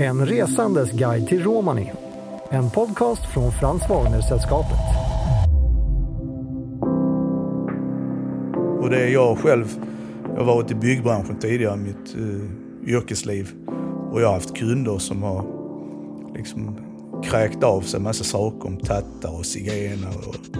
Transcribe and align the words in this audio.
En 0.00 0.26
resandes 0.26 0.92
guide 0.92 1.28
till 1.28 1.42
Romani. 1.42 1.92
En 2.50 2.70
podcast 2.70 3.26
från 3.32 3.52
Frans 3.52 3.82
Wagner-sällskapet. 3.88 4.78
Och 8.80 8.90
det 8.90 9.04
är 9.04 9.08
jag 9.08 9.38
själv. 9.38 9.66
Jag 10.24 10.44
har 10.44 10.44
varit 10.44 10.70
i 10.70 10.74
byggbranschen 10.74 11.38
tidigare 11.38 11.74
i 11.74 11.76
mitt 11.76 12.14
eh, 12.14 12.94
yrkesliv. 12.94 13.50
Och 14.12 14.20
jag 14.20 14.26
har 14.26 14.34
haft 14.34 14.56
kunder 14.56 14.98
som 14.98 15.22
har 15.22 15.44
liksom 16.36 16.76
kräkt 17.24 17.64
av 17.64 17.80
sig 17.80 18.00
massa 18.00 18.24
saker 18.24 18.66
om 18.66 18.76
tattar 18.76 19.38
och 19.38 19.46
zigenare. 19.46 20.14
Och 20.28 20.58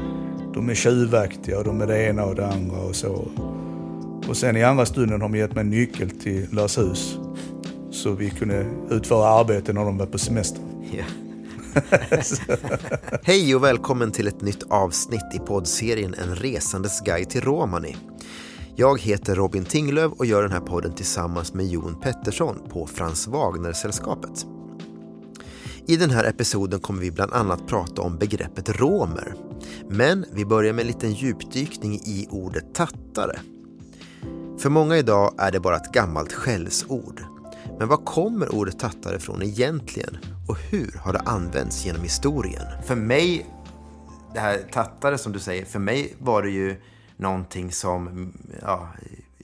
de 0.55 0.71
är 0.71 0.75
tjuvaktiga 0.75 1.59
och 1.59 1.65
de 1.65 1.81
är 1.81 1.87
det 1.87 2.09
ena 2.09 2.25
och 2.25 2.35
det 2.35 2.47
andra 2.47 2.79
och 2.79 2.97
så. 2.97 3.29
Och 4.29 4.37
sen 4.37 4.57
i 4.57 4.63
andra 4.63 4.87
stunden 4.87 5.21
har 5.21 5.29
de 5.29 5.39
gett 5.39 5.55
mig 5.55 5.61
en 5.65 5.71
nyckel 5.71 6.11
till 6.11 6.47
löshus. 6.53 7.20
Så 8.03 8.13
vi 8.13 8.31
kunde 8.31 8.67
utföra 8.91 9.29
arbete 9.29 9.73
när 9.73 9.85
de 9.85 9.99
var 9.99 10.07
på 10.07 10.19
semester. 10.19 10.63
Ja. 10.93 11.05
Hej 13.23 13.55
och 13.55 13.65
välkommen 13.65 14.13
till 14.13 14.29
ett 14.29 14.41
nytt 14.41 14.63
avsnitt 14.71 15.35
i 15.35 15.39
poddserien 15.39 16.15
En 16.15 16.35
resandes 16.35 17.01
guide 17.01 17.31
till 17.31 17.41
Romani. 17.41 17.97
Jag 18.77 19.01
heter 19.01 19.35
Robin 19.35 19.65
Tinglöf 19.65 20.13
och 20.13 20.27
gör 20.27 20.43
den 20.43 20.53
här 20.53 20.61
podden 20.61 20.93
tillsammans 20.95 21.55
med 21.55 21.67
Jon 21.67 22.01
Pettersson 22.01 22.69
på 22.69 22.87
Frans 22.87 23.27
Wagner-sällskapet. 23.29 24.47
I 25.87 25.97
den 25.97 26.11
här 26.11 26.25
episoden 26.25 26.81
kommer 26.81 27.01
vi 27.01 27.11
bland 27.11 27.33
annat 27.33 27.67
prata 27.67 28.03
om 28.03 28.19
begreppet 28.19 28.81
romer. 28.81 29.35
Men 29.89 30.25
vi 30.33 30.45
börjar 30.45 30.73
med 30.73 30.83
en 30.83 30.87
liten 30.87 31.13
djupdykning 31.13 31.95
i 31.95 32.27
ordet 32.31 32.75
tattare. 32.75 33.41
För 34.59 34.71
många 34.71 34.97
idag 34.97 35.35
är 35.39 35.53
det 35.53 35.61
bara 35.61 35.77
ett 35.77 35.93
gammalt 35.93 36.33
skällsord. 36.33 37.40
Men 37.81 37.89
var 37.89 37.97
kommer 37.97 38.55
ordet 38.55 38.79
tattare 38.79 39.17
ifrån 39.17 39.43
egentligen 39.43 40.19
och 40.49 40.59
hur 40.59 40.93
har 40.99 41.13
det 41.13 41.19
använts 41.19 41.85
genom 41.85 42.03
historien? 42.03 42.83
För 42.83 42.95
mig, 42.95 43.47
det 44.35 44.41
här 44.41 44.59
tattare 44.73 45.19
som 45.19 45.33
du 45.33 45.39
säger, 45.39 45.65
för 45.65 45.79
mig 45.79 46.15
var 46.19 46.43
det 46.43 46.51
ju 46.51 46.81
någonting 47.17 47.73
som 47.73 48.33
ja, 48.63 48.89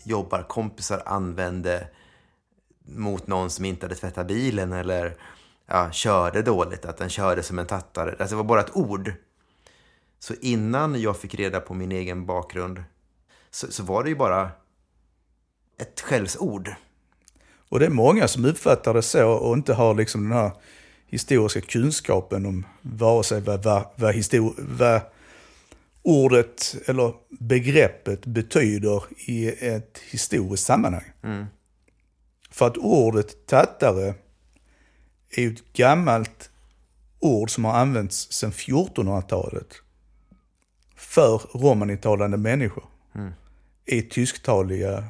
jobbarkompisar 0.05 1.03
använde 1.07 1.89
mot 2.85 3.27
någon 3.27 3.51
som 3.51 3.65
inte 3.65 3.87
hade 3.87 3.95
tvättat 3.95 4.27
bilen 4.27 4.73
eller 4.73 5.17
ja, 5.67 5.91
körde 5.91 6.43
dåligt, 6.43 6.85
att 6.85 6.97
den 6.97 7.09
körde 7.09 7.43
som 7.43 7.59
en 7.59 7.67
tattare. 7.67 8.11
Alltså 8.11 8.35
det 8.37 8.43
var 8.43 8.45
bara 8.45 8.61
ett 8.61 8.77
ord. 8.77 9.13
Så 10.19 10.35
innan 10.41 11.01
jag 11.01 11.17
fick 11.17 11.35
reda 11.35 11.61
på 11.61 11.75
min 11.75 11.93
egen 11.93 12.27
bakgrund 12.27 12.85
så, 13.51 13.73
så 13.73 13.83
var 13.83 14.03
det 14.03 14.09
ju 14.09 14.17
bara 14.17 14.51
ett 15.79 16.01
skällsord. 16.01 16.75
Och 17.69 17.79
det 17.79 17.87
är 17.87 17.91
många 17.91 18.29
som 18.29 18.45
uppfattar 18.45 18.95
det 18.95 19.03
så 19.03 19.29
och 19.29 19.57
inte 19.57 19.75
har 19.75 19.95
liksom 19.95 20.29
den 20.29 20.39
här 20.39 20.51
historiska 21.07 21.61
kunskapen 21.61 22.47
om 22.47 22.67
vare 22.83 23.25
sig 23.25 23.41
vad, 23.41 23.63
vad, 23.63 23.85
vad, 23.97 24.15
vad 24.59 25.01
ordet 26.03 26.77
eller 26.87 27.15
begreppet 27.29 28.27
betyder 28.27 29.03
i 29.17 29.67
ett 29.67 29.99
historiskt 30.11 30.65
sammanhang. 30.65 31.13
Mm. 31.23 31.47
För 32.51 32.67
att 32.67 32.77
ordet 32.77 33.47
tattare 33.47 34.15
är 35.31 35.43
ju 35.43 35.53
ett 35.53 35.73
gammalt 35.73 36.51
ord 37.21 37.51
som 37.51 37.65
har 37.65 37.73
använts 37.73 38.33
sedan 38.33 38.53
1400-talet 38.53 39.75
för 40.97 41.39
romanitalande 41.55 42.37
människor 42.37 42.85
mm. 43.15 43.33
i 43.85 44.03
tysktaliga 44.03 45.05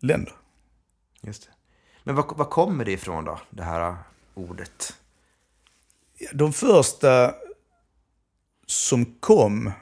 länder. 0.00 0.32
Just 1.22 1.42
det. 1.42 1.53
Men 2.04 2.14
var, 2.14 2.34
var 2.36 2.44
kommer 2.44 2.84
det 2.84 2.92
ifrån 2.92 3.24
då, 3.24 3.40
det 3.50 3.62
här 3.62 3.94
ordet? 4.34 4.94
De 6.32 6.52
första 6.52 7.34
som 8.66 9.04
kom 9.20 9.72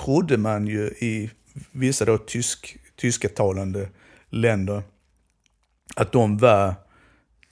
trodde 0.00 0.38
man 0.38 0.66
ju 0.66 0.86
i 0.86 1.30
vissa 1.70 2.04
då 2.04 2.18
tysk, 2.18 2.76
tyska 2.96 3.28
talande 3.28 3.88
länder 4.28 4.82
att 5.96 6.12
de 6.12 6.38
var 6.38 6.74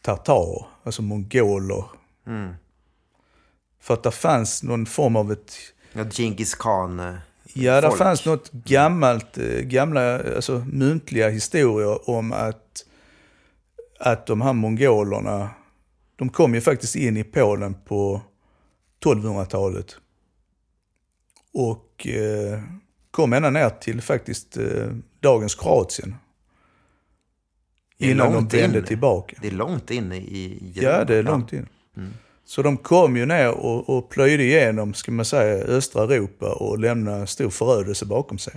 tartarer, 0.03 0.67
alltså 0.83 1.03
mongoler. 1.03 1.85
Mm. 2.27 2.55
För 3.81 3.95
att 3.95 4.03
det 4.03 4.11
fanns 4.11 4.63
någon 4.63 4.87
form 4.87 5.17
av 5.17 5.33
ett... 5.33 5.55
Ja, 5.93 6.05
Genghis 6.05 6.55
khan 6.55 7.01
eh, 7.01 7.15
Ja, 7.55 7.81
det 7.81 7.97
fanns 7.97 8.25
något 8.25 8.53
gammalt, 8.53 9.39
eh, 9.39 9.61
gamla, 9.61 10.35
alltså 10.35 10.59
muntliga 10.59 11.29
historier 11.29 12.11
om 12.11 12.33
att, 12.33 12.85
att 14.05 14.27
de 14.27 14.41
här 14.41 14.53
mongolerna, 14.53 15.51
de 16.17 16.29
kom 16.29 16.55
ju 16.55 16.61
faktiskt 16.61 16.97
in 16.97 17.17
i 17.17 17.25
Polen 17.25 17.75
på 17.85 18.21
1200-talet. 19.05 19.97
Och 21.53 22.07
eh, 22.07 22.61
kom 23.11 23.33
ända 23.33 23.51
ner 23.51 23.71
till 23.71 24.03
faktiskt 24.03 24.57
eh, 24.57 24.87
dagens 25.21 25.55
Kroatien. 25.55 26.15
Innan 27.99 28.33
de 28.33 28.49
vände 28.49 28.79
in. 28.79 28.85
tillbaka. 28.85 29.37
Det 29.41 29.47
är 29.47 29.53
långt 29.53 29.91
inne 29.91 30.17
i... 30.17 30.73
Ja, 30.75 31.05
det 31.05 31.17
är 31.17 31.23
långt 31.23 31.53
in. 31.53 31.67
Mm. 31.97 32.11
Så 32.45 32.63
de 32.63 32.77
kom 32.77 33.17
ju 33.17 33.27
ner 33.27 33.51
och, 33.51 33.89
och 33.89 34.11
plöjde 34.11 34.43
igenom, 34.43 34.95
ska 34.95 35.13
man 35.13 35.25
säga, 35.25 35.65
östra 35.65 36.03
Europa 36.03 36.55
och 36.55 36.79
lämnade 36.79 37.27
stor 37.27 37.51
förödelse 37.51 38.07
bakom 38.07 38.39
sig. 38.39 38.55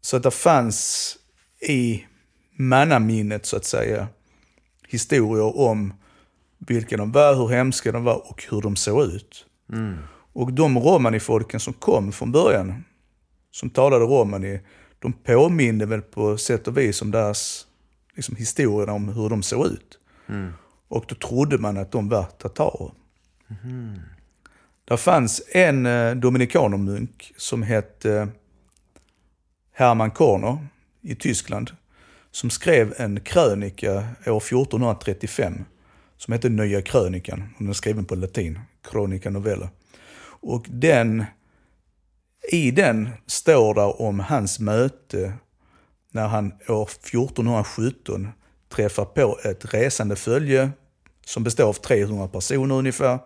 Så 0.00 0.16
att 0.16 0.22
det 0.22 0.30
fanns 0.30 1.16
i 1.68 2.07
mannaminnet, 2.58 3.46
så 3.46 3.56
att 3.56 3.64
säga, 3.64 4.08
historier 4.88 5.58
om 5.58 5.94
vilka 6.58 6.96
de 6.96 7.12
var, 7.12 7.34
hur 7.34 7.48
hemska 7.48 7.92
de 7.92 8.04
var 8.04 8.30
och 8.30 8.44
hur 8.50 8.60
de 8.60 8.76
såg 8.76 9.02
ut. 9.02 9.46
Mm. 9.72 9.96
Och 10.32 10.52
de 10.52 10.78
romanifolken 10.78 11.60
som 11.60 11.72
kom 11.72 12.12
från 12.12 12.32
början, 12.32 12.84
som 13.50 13.70
talade 13.70 14.04
romani, 14.04 14.60
de 14.98 15.12
påminde 15.12 15.86
väl 15.86 16.02
på 16.02 16.38
sätt 16.38 16.68
och 16.68 16.78
vis 16.78 17.02
om 17.02 17.10
deras 17.10 17.66
liksom, 18.14 18.36
historier 18.36 18.90
om 18.90 19.08
hur 19.08 19.28
de 19.28 19.42
såg 19.42 19.66
ut. 19.66 19.98
Mm. 20.28 20.52
Och 20.88 21.04
då 21.08 21.14
trodde 21.14 21.58
man 21.58 21.76
att 21.76 21.92
de 21.92 22.08
var 22.08 22.24
tatarer. 22.24 22.92
Mm. 23.64 23.98
Där 24.84 24.96
fanns 24.96 25.42
en 25.52 25.86
eh, 25.86 26.14
dominikanermunk 26.14 27.32
som 27.36 27.62
hette 27.62 28.28
Hermann 29.72 30.10
Korner 30.10 30.66
i 31.02 31.14
Tyskland. 31.14 31.70
Som 32.38 32.50
skrev 32.50 32.94
en 32.96 33.20
krönika 33.20 33.92
år 34.26 34.36
1435 34.36 35.64
som 36.16 36.32
hette 36.32 36.48
Nya 36.48 36.82
krönikan. 36.82 37.54
Den 37.58 37.68
är 37.68 37.72
skriven 37.72 38.04
på 38.04 38.14
latin, 38.14 38.58
Chronica 38.90 39.30
Novella. 39.30 39.68
Och 40.40 40.66
den, 40.68 41.24
i 42.52 42.70
den 42.70 43.08
står 43.26 43.74
det 43.74 43.80
om 43.80 44.20
hans 44.20 44.60
möte 44.60 45.32
när 46.12 46.28
han 46.28 46.52
år 46.68 46.82
1417 46.82 48.28
träffar 48.68 49.04
på 49.04 49.38
ett 49.44 49.74
resande 49.74 50.16
följe 50.16 50.70
som 51.24 51.44
består 51.44 51.68
av 51.68 51.72
300 51.72 52.28
personer 52.28 52.74
ungefär. 52.74 53.18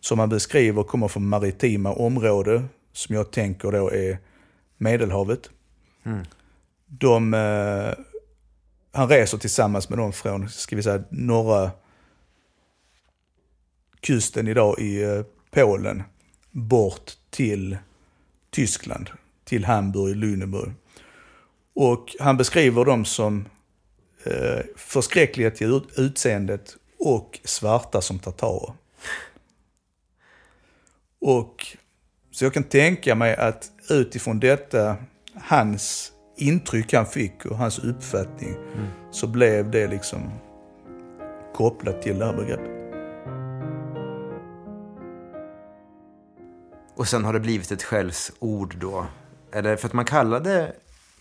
Som 0.00 0.18
han 0.18 0.28
beskriver 0.28 0.82
kommer 0.82 1.08
från 1.08 1.28
maritima 1.28 1.92
område 1.92 2.64
som 2.92 3.14
jag 3.14 3.30
tänker 3.30 3.72
då 3.72 3.90
är 3.90 4.18
Medelhavet. 4.78 5.50
Mm. 6.04 6.24
De, 6.86 7.34
eh, 7.34 8.13
han 8.94 9.08
reser 9.08 9.38
tillsammans 9.38 9.88
med 9.88 9.98
dem 9.98 10.12
från, 10.12 10.48
ska 10.48 10.76
vi 10.76 10.82
säga, 10.82 11.04
norra 11.10 11.70
kusten 14.00 14.48
idag 14.48 14.78
i 14.78 15.02
eh, 15.02 15.22
Polen 15.50 16.02
bort 16.50 17.12
till 17.30 17.78
Tyskland, 18.50 19.10
till 19.44 19.64
Hamburg, 19.64 20.16
Lüneburg. 20.16 20.72
Och 21.74 22.16
han 22.20 22.36
beskriver 22.36 22.84
dem 22.84 23.04
som 23.04 23.48
eh, 24.24 24.60
förskräckliga 24.76 25.50
till 25.50 25.80
utseendet 25.96 26.76
och 26.98 27.40
svarta 27.44 28.00
som 28.00 28.18
tatarer. 28.18 28.74
Och 31.20 31.66
så 32.30 32.44
jag 32.44 32.54
kan 32.54 32.64
tänka 32.64 33.14
mig 33.14 33.36
att 33.36 33.70
utifrån 33.90 34.40
detta, 34.40 34.96
hans 35.34 36.12
intryck 36.36 36.92
han 36.92 37.06
fick 37.06 37.46
och 37.46 37.56
hans 37.56 37.78
uppfattning, 37.78 38.54
mm. 38.54 38.86
så 39.10 39.26
blev 39.26 39.70
det 39.70 39.86
liksom 39.86 40.30
kopplat 41.54 42.02
till 42.02 42.18
det 42.18 42.24
här 42.24 42.32
begreppet. 42.32 42.74
Och 46.96 47.08
sen 47.08 47.24
har 47.24 47.32
det 47.32 47.40
blivit 47.40 47.72
ett 47.72 47.82
skällsord 47.82 48.76
då? 48.76 49.06
Eller 49.52 49.76
för 49.76 49.86
att 49.86 49.92
man 49.92 50.04
kallade 50.04 50.72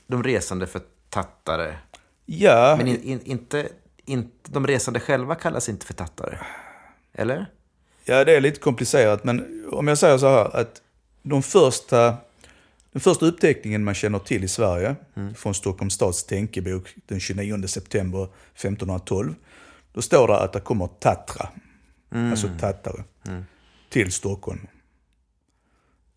de 0.07 0.23
resande 0.23 0.67
för 0.67 0.81
tattare? 1.09 1.77
Ja. 2.25 2.75
Men 2.77 2.87
in, 2.87 3.01
in, 3.01 3.21
inte, 3.23 3.69
in, 4.05 4.31
de 4.43 4.67
resande 4.67 4.99
själva 4.99 5.35
kallas 5.35 5.69
inte 5.69 5.85
för 5.85 5.93
tattare? 5.93 6.39
Eller? 7.13 7.45
Ja, 8.05 8.23
det 8.23 8.35
är 8.35 8.41
lite 8.41 8.59
komplicerat, 8.59 9.23
men 9.23 9.65
om 9.71 9.87
jag 9.87 9.97
säger 9.97 10.17
så 10.17 10.27
här 10.27 10.55
att 10.55 10.81
de 11.21 11.43
första, 11.43 12.17
den 12.93 13.01
första 13.01 13.25
uppteckningen 13.25 13.83
man 13.83 13.93
känner 13.93 14.19
till 14.19 14.43
i 14.43 14.47
Sverige, 14.47 14.95
mm. 15.15 15.35
från 15.35 15.53
Stockholms 15.53 15.93
stads 15.93 16.23
tänkebok 16.23 16.95
den 17.05 17.19
29 17.19 17.67
september 17.67 18.23
1512, 18.23 19.35
Då 19.93 20.01
står 20.01 20.27
det 20.27 20.39
att 20.39 20.53
det 20.53 20.59
kommer 20.59 20.87
Tatra, 20.87 21.49
alltså 22.09 22.49
tattare, 22.59 23.03
till 23.89 24.11
Stockholm. 24.11 24.67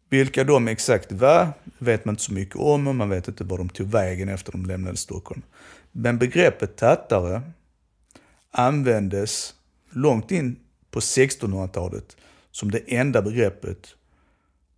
Vilka 0.09 0.45
de 0.45 0.69
exakt 0.69 1.13
var 1.13 1.49
vet 1.79 2.05
man 2.05 2.13
inte 2.13 2.23
så 2.23 2.33
mycket 2.33 2.57
om 2.57 2.87
och 2.87 2.95
man 2.95 3.09
vet 3.09 3.29
inte 3.29 3.45
var 3.45 3.59
de 3.59 3.69
tog 3.69 3.87
vägen 3.87 4.29
efter 4.29 4.53
de 4.53 4.67
lämnade 4.67 4.97
Stockholm. 4.97 5.43
Men 5.93 6.19
begreppet 6.19 6.77
tattare 6.77 7.43
användes 8.51 9.55
långt 9.91 10.31
in 10.31 10.57
på 10.91 11.01
1600-talet 11.01 12.17
som 12.51 12.71
det 12.71 12.95
enda 12.95 13.23
begreppet 13.23 13.95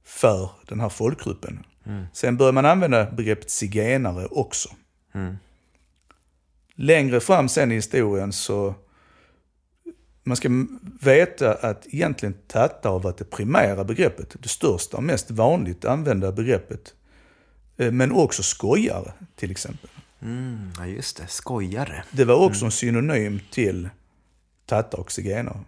för 0.05 0.51
den 0.69 0.81
här 0.81 0.89
folkgruppen. 0.89 1.65
Sen 2.13 2.37
började 2.37 2.55
man 2.55 2.67
använda 2.67 3.11
begreppet 3.11 3.51
zigenare 3.51 4.27
också. 4.27 4.69
Längre 6.75 7.21
fram 7.21 7.49
sen 7.49 7.73
i 7.73 7.75
historien 7.75 8.33
så 8.33 8.75
man 10.25 10.37
ska 10.37 10.49
veta 11.01 11.55
att 11.55 11.87
egentligen 11.87 12.35
tattare 12.47 12.91
har 12.91 13.01
varit 13.01 13.17
det 13.17 13.25
primära 13.25 13.85
begreppet, 13.85 14.37
det 14.43 14.49
största 14.49 14.97
och 14.97 15.03
mest 15.03 15.31
vanligt 15.31 15.85
använda 15.85 16.33
begreppet. 16.33 16.95
Eh, 17.77 17.93
Men 17.93 18.13
också 18.13 18.43
skojare 18.43 19.13
till 19.37 19.51
exempel. 19.51 19.91
Mm, 20.23 20.71
ja, 20.79 20.87
just 20.87 21.17
det. 21.17 21.27
Skojare. 21.27 22.05
Det 22.11 22.25
var 22.25 22.35
också 22.35 22.65
en 22.65 22.71
synonym 22.71 23.41
till 23.51 23.89
tattare 24.67 25.01
och 25.01 25.13
zigenare. 25.13 25.61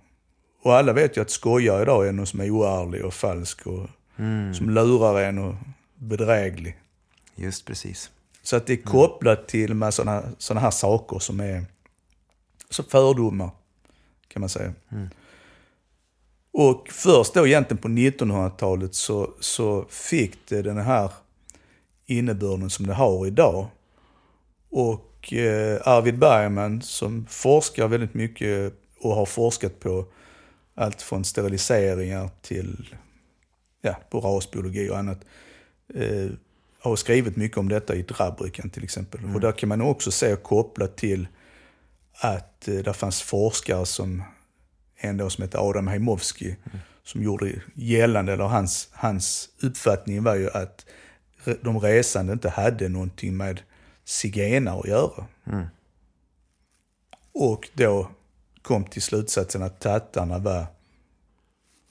Och 0.62 0.74
alla 0.74 0.92
vet 0.92 1.16
ju 1.16 1.20
att 1.20 1.30
skojare 1.30 1.82
idag 1.82 2.08
är 2.08 2.12
någon 2.12 2.26
som 2.26 2.40
är 2.40 2.50
oärlig 2.50 3.04
och 3.04 3.14
falsk 3.14 3.66
och 3.66 3.88
som 4.54 4.70
lurar 4.70 5.20
en 5.20 5.38
och 5.38 5.54
bedräglig. 6.00 6.76
Just 7.34 7.64
precis. 7.64 8.10
Så 8.42 8.56
att 8.56 8.66
det 8.66 8.72
är 8.72 8.82
kopplat 8.82 9.48
till 9.48 9.74
med 9.74 9.94
sådana 9.94 10.22
såna 10.38 10.60
här 10.60 10.70
saker 10.70 11.18
som 11.18 11.40
är 11.40 11.64
så 12.70 12.82
fördomar, 12.82 13.50
kan 14.28 14.40
man 14.40 14.48
säga. 14.48 14.72
Och 16.52 16.88
först 16.88 17.34
då 17.34 17.46
egentligen 17.46 17.82
på 17.82 17.88
1900-talet 17.88 18.94
så, 18.94 19.34
så 19.40 19.84
fick 19.88 20.48
det 20.48 20.62
den 20.62 20.78
här 20.78 21.10
innebörden 22.06 22.70
som 22.70 22.86
det 22.86 22.94
har 22.94 23.26
idag. 23.26 23.66
Och 24.70 25.32
eh, 25.32 25.80
Arvid 25.84 26.18
Bergman 26.18 26.82
som 26.82 27.26
forskar 27.28 27.88
väldigt 27.88 28.14
mycket 28.14 28.74
och 29.00 29.14
har 29.14 29.26
forskat 29.26 29.80
på 29.80 30.06
allt 30.74 31.02
från 31.02 31.24
steriliseringar 31.24 32.30
till 32.42 32.94
ja, 33.80 33.96
på 34.10 34.20
rasbiologi 34.20 34.90
och 34.90 34.98
annat. 34.98 35.20
Eh, 35.94 36.30
har 36.82 36.96
skrivit 36.96 37.36
mycket 37.36 37.58
om 37.58 37.68
detta 37.68 37.94
i 37.94 38.02
Drabbryken 38.02 38.70
till 38.70 38.84
exempel. 38.84 39.20
Och 39.34 39.40
där 39.40 39.52
kan 39.52 39.68
man 39.68 39.80
också 39.80 40.10
se 40.10 40.36
kopplat 40.36 40.96
till 40.96 41.28
att 42.20 42.68
eh, 42.68 42.74
där 42.74 42.92
fanns 42.92 43.22
forskare 43.22 43.86
som 43.86 44.22
en 44.96 45.16
då 45.16 45.30
som 45.30 45.42
hette 45.42 45.58
Adam 45.58 45.88
Heimovski 45.88 46.56
som 47.04 47.22
gjorde 47.22 47.62
gällande, 47.74 48.32
eller 48.32 48.44
hans, 48.44 48.88
hans 48.92 49.48
uppfattning 49.62 50.22
var 50.22 50.34
ju 50.34 50.50
att 50.50 50.86
de 51.62 51.80
resande 51.80 52.32
inte 52.32 52.48
hade 52.48 52.88
någonting 52.88 53.36
med 53.36 53.60
zigenare 54.04 54.80
att 54.80 54.88
göra. 54.88 55.26
Och 57.32 57.68
då 57.74 58.10
kom 58.62 58.84
till 58.84 59.02
slutsatsen 59.02 59.62
att 59.62 59.80
tattarna 59.80 60.38
var 60.38 60.66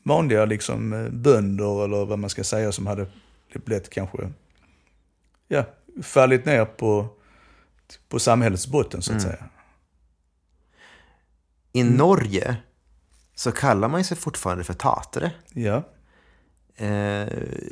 vanliga 0.03 0.45
liksom 0.45 0.93
eh, 0.93 1.09
bönder 1.09 1.83
eller 1.83 2.05
vad 2.05 2.19
man 2.19 2.29
ska 2.29 2.43
säga 2.43 2.71
som 2.71 2.87
hade 2.87 3.07
blivit 3.53 3.89
kanske, 3.89 4.17
ja, 5.47 5.63
fallit 6.03 6.45
ner 6.45 6.65
på, 6.65 7.07
på 8.09 8.19
samhällets 8.19 8.67
botten 8.67 9.01
så 9.01 9.13
att 9.15 9.21
säga. 9.21 9.43
I 11.73 11.83
Norge 11.83 12.55
så 13.35 13.51
kallar 13.51 13.87
man 13.87 14.03
sig 14.03 14.17
fortfarande 14.17 14.63
för 14.63 14.73
tatare. 14.73 15.31
Ja, 15.53 15.83
Eh, 16.81 17.27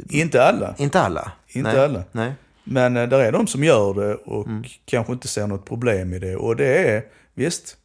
inte 0.10 0.44
alla. 0.44 0.76
inte 0.78 1.02
alla. 1.02 1.32
Inte 1.48 1.72
Nej. 1.72 1.80
alla. 1.84 2.04
Nej. 2.12 2.34
Men 2.64 2.98
eh, 2.98 3.08
där 3.10 3.20
är 3.20 3.32
de 3.32 3.48
som 3.48 3.64
gör 3.64 3.94
det 3.94 4.16
och 4.16 4.48
kanske 4.86 5.14
inte 5.14 5.28
ser 5.28 5.48
något 5.48 5.66
problem 5.66 6.14
i 6.14 6.20
det. 6.20 6.36
Och 6.36 6.56
det 6.56 6.88
är, 6.90 7.06
visst. 7.34 7.78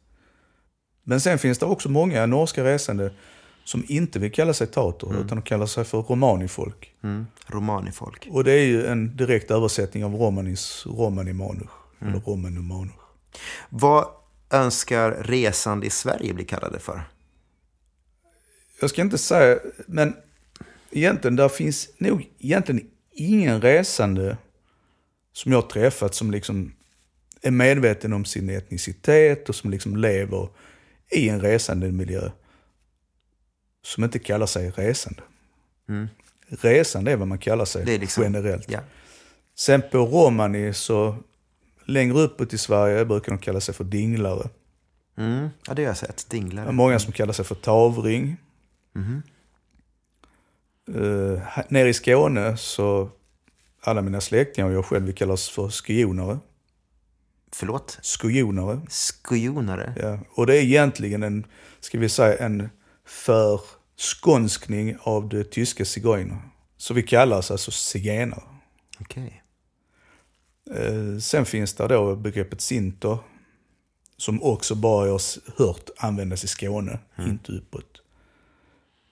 Men 1.03 1.21
sen 1.21 1.39
finns 1.39 1.57
det 1.59 1.65
också 1.65 1.89
många 1.89 2.25
norska 2.25 2.63
resande 2.63 3.13
som 3.63 3.85
inte 3.87 4.19
vill 4.19 4.31
kalla 4.31 4.53
sig 4.53 4.67
tater, 4.67 5.13
utan 5.13 5.27
de 5.27 5.41
kallar 5.41 5.65
sig 5.65 5.83
för 5.83 6.01
romanifolk. 6.01 6.93
Mm. 7.03 7.27
Romanifolk. 7.45 8.27
Och 8.31 8.43
det 8.43 8.51
är 8.51 8.65
ju 8.65 8.85
en 8.85 9.17
direkt 9.17 9.51
översättning 9.51 10.05
av 10.05 10.15
romanis 10.15 10.85
romani 10.85 11.33
manuch, 11.33 11.71
eller 12.01 12.19
romanu. 12.19 12.89
Vad 13.69 14.07
önskar 14.49 15.11
resande 15.11 15.87
i 15.87 15.89
Sverige 15.89 16.33
bli 16.33 16.45
kallade 16.45 16.79
för? 16.79 17.01
Jag 18.81 18.89
ska 18.89 19.01
inte 19.01 19.17
säga, 19.17 19.59
men 19.87 20.15
egentligen 20.91 21.35
där 21.35 21.49
finns 21.49 21.89
nog 21.97 22.29
egentligen 22.39 22.87
ingen 23.11 23.61
resande 23.61 24.37
som 25.33 25.51
jag 25.51 25.69
träffat 25.69 26.15
som 26.15 26.31
liksom 26.31 26.73
är 27.41 27.51
medveten 27.51 28.13
om 28.13 28.25
sin 28.25 28.49
etnicitet 28.49 29.49
och 29.49 29.55
som 29.55 29.71
liksom 29.71 29.97
lever 29.97 30.49
i 31.11 31.29
en 31.29 31.41
resande 31.41 31.91
miljö. 31.91 32.29
Som 33.83 34.03
inte 34.03 34.19
kallar 34.19 34.45
sig 34.45 34.69
resande. 34.71 35.21
Resande 36.47 37.11
är 37.11 37.15
vad 37.17 37.27
man 37.27 37.37
kallar 37.37 37.65
sig 37.65 37.81
Mm. 37.83 38.01
Liksom- 38.01 38.23
generellt. 38.23 38.71
Ja. 38.71 38.79
Sen 39.55 39.81
på 39.91 39.97
romani 39.97 40.73
så 40.73 41.15
längre 41.85 42.17
uppåt 42.19 42.53
i 42.53 42.57
Sverige 42.57 43.05
brukar 43.05 43.31
de 43.31 43.37
kalla 43.37 43.59
sig 43.61 43.75
för 43.75 43.83
dinglare. 43.83 44.49
Mm. 45.17 45.49
ja, 45.67 45.73
det 45.73 45.81
har 45.81 45.87
jag 45.89 45.97
sett. 45.97 46.29
Dinglare. 46.29 46.71
många 46.71 46.99
som 46.99 47.13
kallar 47.13 47.33
sig 47.33 47.45
för 47.45 47.55
tavring. 47.55 48.37
Uh, 50.89 51.37
här- 51.37 51.65
nere 51.69 51.89
i 51.89 51.93
Skåne 51.93 52.57
så, 52.57 53.09
alla 53.81 54.01
mina 54.01 54.21
släktingar 54.21 54.67
och 54.67 54.73
jag 54.75 54.85
själv, 54.85 55.05
vi 55.05 55.13
kallar 55.13 55.33
oss 55.33 55.49
för 55.49 55.69
skojonare. 55.69 56.39
Förlåt? 57.51 57.99
Skojonare. 58.01 58.81
Skojonare? 58.89 59.93
Ja. 60.01 60.19
Och 60.29 60.47
det 60.47 60.57
är 60.57 60.61
egentligen 60.61 61.23
en, 61.23 61.45
ska 61.79 61.99
vi 61.99 62.09
säga, 62.09 62.37
en 62.45 62.69
förskånskning 63.05 64.97
av 64.99 65.29
det 65.29 65.43
tyska 65.43 65.85
zigeuner. 65.85 66.41
Så 66.77 66.93
vi 66.93 67.03
kallar 67.03 67.37
oss 67.37 67.51
alltså 67.51 67.71
zigenare. 67.71 68.43
Okej. 68.99 69.43
Eh, 70.71 71.17
sen 71.19 71.45
finns 71.45 71.73
det 71.73 71.87
då 71.87 72.15
begreppet 72.15 72.61
sinter. 72.61 73.17
Som 74.17 74.43
också 74.43 74.75
bara 74.75 75.07
jag 75.07 75.19
hört 75.57 75.89
användas 75.97 76.43
i 76.43 76.47
Skåne, 76.47 76.99
inte 77.27 77.51
uppåt. 77.51 78.01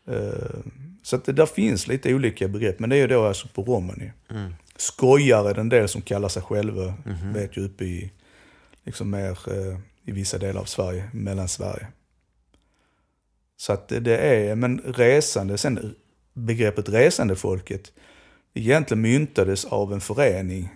Eh, 0.07 0.59
så 1.03 1.15
att 1.15 1.25
det 1.25 1.33
där 1.33 1.45
finns 1.45 1.87
lite 1.87 2.13
olika 2.13 2.47
begrepp, 2.47 2.79
men 2.79 2.89
det 2.89 2.95
är 2.95 2.99
ju 2.99 3.07
då 3.07 3.25
alltså 3.25 3.47
på 3.47 3.63
romani. 3.63 4.11
Skojare 4.75 5.49
är 5.49 5.53
den 5.53 5.69
del 5.69 5.87
som 5.89 6.01
kallar 6.01 6.29
sig 6.29 6.41
själva, 6.41 6.93
vet 7.33 7.57
ju 7.57 7.65
uppe 7.65 7.83
i, 7.85 8.11
liksom 8.83 9.09
mer 9.09 9.31
eh, 9.31 9.79
i 10.05 10.11
vissa 10.11 10.37
delar 10.37 10.61
av 10.61 10.65
Sverige, 10.65 11.09
mellan 11.13 11.47
Sverige. 11.47 11.87
Så 13.61 13.73
att 13.73 13.87
det, 13.87 14.17
är, 14.17 14.55
men 14.55 14.79
resande, 14.79 15.57
sen 15.57 15.95
begreppet 16.33 16.89
resandefolket, 16.89 17.91
egentligen 18.53 19.01
myntades 19.01 19.65
av 19.65 19.93
en 19.93 20.01
förening 20.01 20.69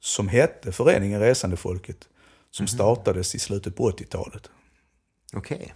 som 0.00 0.28
hette 0.28 0.72
Föreningen 0.72 1.20
Resandefolket. 1.20 2.08
Som 2.50 2.66
startades 2.66 3.34
i 3.34 3.38
slutet 3.38 3.76
på 3.76 3.90
80-talet. 3.90 4.50
Okej. 5.32 5.74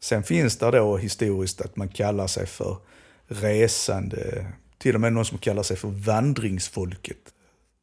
Sen 0.00 0.22
finns 0.22 0.58
det 0.58 0.70
då 0.70 0.96
historiskt 0.96 1.60
att 1.60 1.76
man 1.76 1.88
kallar 1.88 2.26
sig 2.26 2.46
för 2.46 2.76
resande, 3.26 4.46
till 4.78 4.94
och 4.94 5.00
med 5.00 5.12
någon 5.12 5.24
som 5.24 5.38
kallar 5.38 5.62
sig 5.62 5.76
för 5.76 5.88
vandringsfolket. 5.88 7.34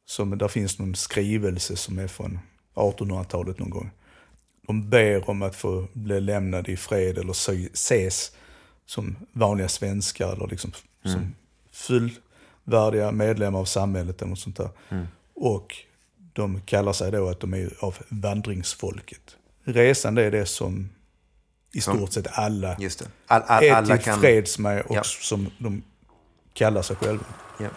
Som, 0.06 0.38
där 0.38 0.48
finns 0.48 0.78
någon 0.78 0.94
skrivelse 0.94 1.76
som 1.76 1.98
är 1.98 2.08
från 2.08 2.38
1800-talet 2.74 3.58
någon 3.58 3.70
gång. 3.70 3.90
De 4.66 4.90
ber 4.90 5.30
om 5.30 5.42
att 5.42 5.56
få 5.56 5.86
bli 5.92 6.20
lämnade 6.20 6.72
i 6.72 6.76
fred 6.76 7.18
eller 7.18 7.32
ses 7.72 8.32
som 8.86 9.16
vanliga 9.32 9.68
svenskar 9.68 10.32
eller 10.32 10.46
liksom 10.46 10.72
som 11.04 11.34
fullvärdiga 11.72 13.12
medlemmar 13.12 13.58
av 13.60 13.64
samhället 13.64 14.22
eller 14.22 14.28
något 14.30 14.38
sånt 14.38 14.56
där. 14.56 14.68
Och 15.34 15.76
de 16.32 16.60
kallar 16.60 16.92
sig 16.92 17.10
då 17.12 17.28
att 17.28 17.40
de 17.40 17.54
är 17.54 17.70
av 17.80 17.96
vandringsfolket. 18.08 19.36
Resande 19.64 20.24
är 20.24 20.30
det 20.30 20.46
som 20.46 20.88
i 21.72 21.80
Som- 21.80 21.96
stort 21.96 22.12
sett 22.12 22.26
alla. 22.38 22.76
All, 23.26 23.42
all, 23.46 23.64
är 23.64 23.72
alla 23.72 23.98
kan... 23.98 24.20
med 24.58 24.82
och 24.82 24.96
Ja. 24.96 25.02
som 25.04 25.50
de 25.58 25.82
kallar 26.52 26.82
sig 26.82 26.96
själva. 26.96 27.24
Ja. 27.60 27.68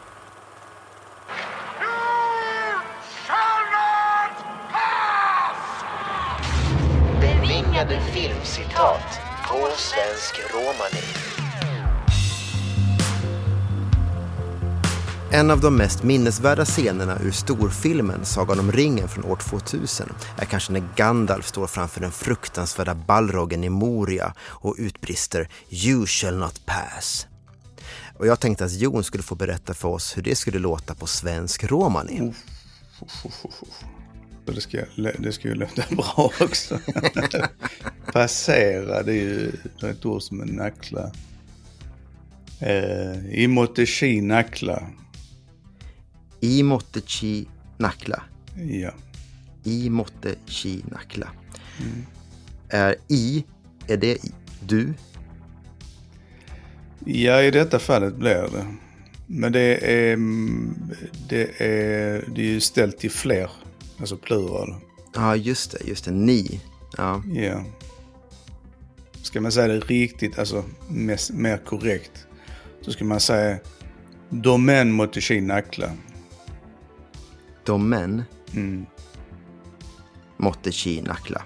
Filmcitat 8.48 9.20
på 9.50 9.68
svensk 9.78 10.54
romani. 10.54 11.04
En 15.32 15.52
av 15.52 15.62
de 15.62 15.76
mest 15.76 16.04
minnesvärda 16.04 16.66
scenerna 16.66 17.20
ur 17.20 17.32
storfilmen 17.32 18.26
Sagan 18.26 18.60
om 18.60 18.72
ringen 18.72 19.08
från 19.08 19.26
år 19.26 19.36
2000 19.36 20.10
är 20.38 20.46
kanske 20.46 20.72
när 20.72 20.84
Gandalf 20.96 21.48
står 21.48 21.68
framför 21.68 22.02
den 22.02 22.12
fruktansvärda 22.12 22.96
Balrogen 22.96 23.64
i 23.64 23.70
Moria 23.70 24.34
och 24.40 24.76
utbrister 24.78 25.50
“You 25.70 26.06
shall 26.06 26.38
not 26.38 26.66
pass”. 26.66 27.28
Och 28.18 28.28
jag 28.28 28.40
tänkte 28.40 28.66
att 28.66 28.74
Jon 28.74 29.04
skulle 29.04 29.24
få 29.24 29.36
berätta 29.36 29.74
för 29.74 29.90
oss 29.90 30.18
hur 30.18 30.22
det 30.22 30.36
skulle 30.36 30.60
låta 30.60 30.96
på 30.96 31.08
svensk 31.08 31.64
romani. 31.64 32.34
Det 34.46 34.62
ska, 34.62 34.78
det 35.18 35.32
ska 35.32 35.48
ju 35.48 35.56
låta 35.56 35.84
bra 35.96 36.32
också. 36.42 36.80
Passera, 38.14 39.04
det 39.04 39.12
är 39.12 39.16
ju 39.16 39.52
ett 39.90 40.06
ord 40.06 40.22
som 40.22 40.42
en 40.42 40.48
nackla. 40.48 41.12
Eh, 42.60 43.30
I 43.30 43.48
motechi 43.48 44.22
nackla. 44.22 44.84
I 46.40 46.64
måtte 46.64 47.02
chi 47.02 47.48
nackla. 47.78 48.24
Ja. 48.56 48.92
I 49.64 49.90
måtte 49.90 50.36
chi 50.46 50.84
nackla. 50.92 51.28
Är 52.70 52.96
i, 53.08 53.46
är 53.88 53.98
det 53.98 54.26
i, 54.26 54.32
du? 54.68 54.94
ja, 57.06 57.42
i 57.42 57.52
detta 57.52 57.80
fallet 57.80 58.16
blir 58.16 58.50
det. 58.52 58.76
Men 59.28 59.52
det 59.52 59.92
är, 59.92 60.14
mm, 60.14 60.76
det 61.30 61.62
är, 61.62 62.26
det 62.36 62.42
är 62.42 62.46
ju 62.46 62.60
ställt 62.60 62.98
till 62.98 63.12
fler. 63.12 63.50
Alltså 64.00 64.18
plural. 64.18 64.76
Ja, 65.16 65.36
just 65.36 65.72
det, 65.72 65.88
just 65.88 66.06
det. 66.06 66.12
Ni. 66.12 66.62
Ja, 66.98 67.24
Ja. 67.34 67.64
Ska 69.22 69.42
man 69.42 69.52
säga 69.52 69.68
det 69.68 69.80
riktigt, 69.80 70.40
alltså 70.40 70.64
mest, 70.90 71.32
mer 71.32 71.58
korrekt, 71.58 72.28
så 72.82 72.92
ska 72.92 73.06
man 73.06 73.20
säga 73.20 73.58
Domen 74.30 74.92
motechi 74.92 75.42
nackla. 75.42 75.92
de 77.66 77.90
män 77.90 78.24
Mm. 78.54 78.86
måtte 80.38 80.72
chi 80.72 81.02
nackla. 81.02 81.42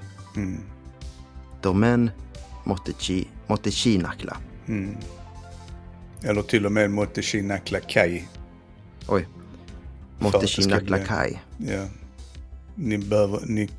De 1.61 1.79
män 1.79 2.11
måtte 2.65 2.93
chi, 2.99 3.27
måtte 3.47 3.71
chi 3.71 3.97
nackla. 3.97 4.37
Eller 6.23 6.41
till 6.41 6.65
och 6.65 6.71
med 6.71 6.91
motechi 6.91 7.41
nackla 7.41 7.79
kai. 7.79 8.23
Oj. 9.07 9.27
För 10.17 10.23
Måtte 10.23 10.47
chi 10.47 10.67
bli- 10.81 11.05
kai. 11.07 11.39
Ja. 11.57 11.85
Ni 12.75 12.97
behöver, 12.97 13.39
ni, 13.45 13.69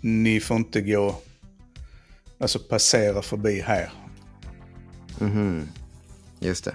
ni 0.00 0.40
får 0.40 0.56
inte 0.56 0.80
gå, 0.80 1.16
alltså 2.42 2.58
passera 2.58 3.22
förbi 3.22 3.60
här. 3.60 3.92
Just 6.40 6.64
det. 6.64 6.74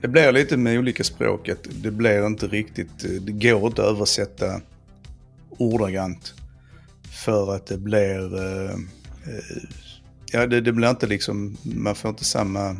Det 0.00 0.08
blir 0.08 0.32
lite 0.32 0.56
med 0.56 0.78
olika 0.78 1.04
språk 1.04 1.48
att 1.48 1.66
det 1.82 1.90
blir 1.90 2.26
inte 2.26 2.46
riktigt, 2.46 2.98
det 3.20 3.32
går 3.32 3.66
inte 3.66 3.82
att 3.82 3.88
översätta 3.88 4.60
ordagrant. 5.50 6.34
För 7.24 7.54
att 7.54 7.66
det 7.66 7.78
blir, 7.78 8.36
eh, 8.36 8.70
eh, 8.70 9.62
ja 10.32 10.46
det, 10.46 10.60
det 10.60 10.72
blir 10.72 10.90
inte 10.90 11.06
liksom, 11.06 11.56
man 11.62 11.94
får 11.94 12.08
inte 12.08 12.24
samma, 12.24 12.76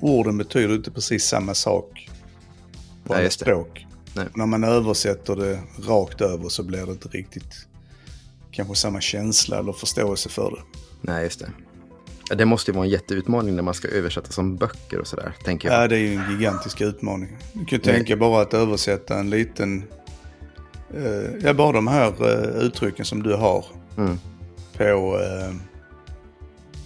orden 0.00 0.38
betyder 0.38 0.74
inte 0.74 0.90
precis 0.90 1.24
samma 1.24 1.54
sak 1.54 2.10
på 3.04 3.14
alla 3.14 3.30
språk. 3.30 3.86
Nej. 4.14 4.26
När 4.34 4.46
man 4.46 4.64
översätter 4.64 5.36
det 5.36 5.60
rakt 5.88 6.20
över 6.20 6.48
så 6.48 6.62
blir 6.62 6.86
det 6.86 6.92
inte 6.92 7.08
riktigt 7.08 7.66
kanske 8.50 8.74
samma 8.74 9.00
känsla 9.00 9.58
eller 9.58 9.72
förståelse 9.72 10.28
för 10.28 10.50
det. 10.50 10.80
Nej, 11.00 11.24
just 11.24 11.40
det. 11.40 11.50
Det 12.34 12.44
måste 12.44 12.70
ju 12.70 12.74
vara 12.74 12.84
en 12.84 12.90
jätteutmaning 12.90 13.56
när 13.56 13.62
man 13.62 13.74
ska 13.74 13.88
översätta 13.88 14.32
som 14.32 14.56
böcker 14.56 14.98
och 14.98 15.06
sådär, 15.06 15.32
tänker 15.44 15.68
jag. 15.68 15.82
Ja, 15.82 15.88
det 15.88 15.96
är 15.96 16.00
ju 16.00 16.14
en 16.14 16.30
gigantisk 16.30 16.80
utmaning. 16.80 17.36
Du 17.52 17.64
kan 17.64 17.78
ju 17.78 17.78
tänka 17.78 18.16
bara 18.16 18.42
att 18.42 18.54
översätta 18.54 19.18
en 19.18 19.30
liten... 19.30 19.84
Eh, 20.94 21.36
ja, 21.42 21.54
bara 21.54 21.72
de 21.72 21.86
här 21.86 22.14
eh, 22.20 22.62
uttrycken 22.62 23.04
som 23.04 23.22
du 23.22 23.34
har 23.34 23.64
på... 24.76 25.20
Eh, 25.20 25.54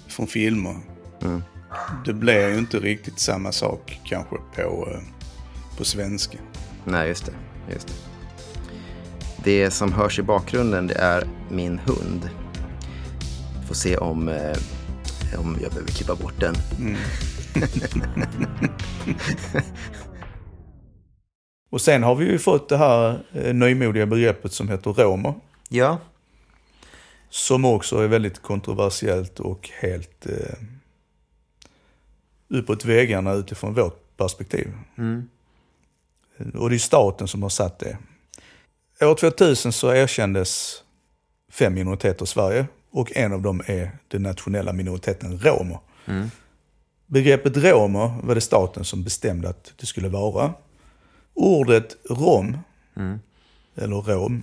från 0.09 0.27
filmer. 0.27 0.77
Det 2.05 2.13
blir 2.13 2.49
ju 2.49 2.59
inte 2.59 2.79
riktigt 2.79 3.19
samma 3.19 3.53
sak 3.53 4.01
kanske 4.05 4.37
på, 4.55 4.89
eh, 4.91 5.01
på 5.79 5.85
svenska. 5.85 6.39
Nej, 6.85 7.09
just 7.09 7.27
det. 7.27 7.33
Just 7.73 7.89
det. 7.89 7.95
Det 9.45 9.71
som 9.71 9.93
hörs 9.93 10.19
i 10.19 10.23
bakgrunden 10.23 10.87
det 10.87 10.95
är 10.95 11.29
min 11.51 11.79
hund. 11.79 12.31
Får 13.67 13.75
se 13.75 13.97
om, 13.97 14.29
eh, 14.29 14.57
om 15.39 15.59
jag 15.63 15.71
behöver 15.71 15.91
klippa 15.93 16.15
bort 16.15 16.41
den. 16.41 16.55
Och 21.71 21.81
sen 21.81 22.03
har 22.03 22.15
vi 22.15 22.25
ju 22.25 22.39
fått 22.39 22.69
det 22.69 22.77
här 22.77 23.25
eh, 23.33 23.55
nymodiga 23.55 24.07
begreppet 24.07 24.53
som 24.53 24.69
heter 24.69 24.93
romer. 24.93 25.35
Ja, 25.69 25.99
Som 27.31 27.65
också 27.65 27.99
är 27.99 28.09
väldigt 28.09 28.43
kontroversiellt 28.43 29.41
och 29.41 29.71
helt 29.81 30.27
eh, 30.27 30.55
uppåt 32.49 32.85
väggarna 32.85 33.33
utifrån 33.33 33.75
vårt 33.75 34.17
perspektiv. 34.17 34.73
Och 36.55 36.71
det 36.71 36.77
är 36.77 36.79
staten 36.79 37.29
som 37.29 37.43
har 37.43 37.51
satt 37.51 37.79
det. 37.79 37.99
År 39.01 39.15
2000 39.15 39.73
så 39.73 39.93
erkändes 39.93 40.83
fem 41.53 41.75
minoriteter 41.75 42.25
i 42.25 42.27
Sverige 42.27 42.67
och 42.95 43.17
en 43.17 43.33
av 43.33 43.43
dem 43.43 43.63
är 43.67 43.91
den 44.09 44.23
nationella 44.23 44.73
minoriteten 44.73 45.39
romer. 45.39 45.79
Begreppet 47.07 47.57
romer 47.57 48.21
var 48.23 48.35
det 48.35 48.41
staten 48.41 48.85
som 48.85 49.05
bestämde 49.05 49.49
att 49.49 49.73
det 49.77 49.87
skulle 49.87 50.09
vara. 50.09 50.55
Ordet 51.35 51.97
rom, 52.11 52.59
eller 53.75 53.97
rom, 53.97 54.43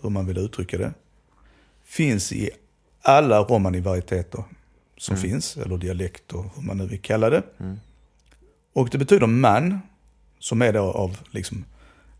hur 0.00 0.10
man 0.10 0.26
vill 0.26 0.38
uttrycka 0.38 0.78
det, 0.78 0.92
finns 1.84 2.32
i 2.32 2.50
alla 3.02 3.40
romani-varieteter 3.40 4.44
som 4.96 5.16
finns, 5.16 5.56
eller 5.56 5.76
dialekter, 5.76 6.50
hur 6.54 6.62
man 6.62 6.76
nu 6.78 6.86
vill 6.86 7.00
kalla 7.00 7.30
det. 7.30 7.42
Och 8.72 8.88
det 8.90 8.98
betyder 8.98 9.26
man, 9.26 9.80
som 10.38 10.62
är 10.62 10.72
då 10.72 10.82
av 10.82 11.18
liksom 11.30 11.64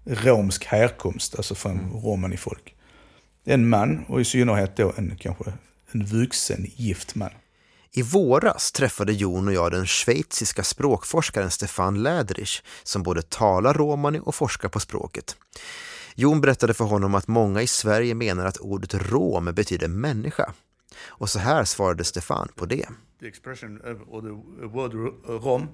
romsk 0.05 0.65
härkomst, 0.65 1.37
alltså 1.37 1.55
från 1.55 1.91
romani-folk. 2.05 2.76
En 3.49 3.69
man, 3.69 4.05
och 4.09 4.21
i 4.21 4.25
synnerhet 4.25 4.77
då 4.77 4.93
en 4.97 5.17
kanske 5.17 5.53
en 5.93 6.05
vuxen 6.05 6.67
gift 6.77 7.15
man. 7.15 7.31
I 7.93 8.03
våras 8.03 8.73
träffade 8.73 9.13
Jon 9.13 9.49
och 9.49 9.55
jag 9.55 9.73
den 9.73 9.87
schweiziska 9.87 10.63
språkforskaren 10.63 11.51
Stefan 11.51 12.03
Läderich 12.03 12.63
som 12.83 13.03
både 13.03 13.23
talar 13.23 13.75
romani 13.75 14.21
och 14.25 14.35
forskar 14.35 14.69
på 14.69 14.81
språket. 14.81 15.37
Jon 16.15 16.41
berättade 16.41 16.75
för 16.75 16.85
honom 16.85 17.15
att 17.15 17.29
många 17.29 17.63
i 17.63 17.67
Sverige 17.67 18.15
menar 18.15 18.47
att 18.47 18.57
ordet 18.57 18.95
rom 18.95 19.45
betyder 19.55 19.89
människa. 19.89 20.53
Och 21.07 21.31
så 21.31 21.39
här 21.39 21.65
svarade 21.65 22.05
Stefan 22.05 22.49
på 22.55 22.67
det. 22.67 22.87
The 23.21 23.27
expression 23.27 23.77
of, 23.77 24.09
or 24.09 24.21
the 24.23 24.67
word 24.67 24.93
rom 25.45 25.69